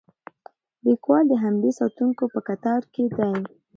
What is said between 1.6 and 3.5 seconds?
ساتونکو په کتار کې دی.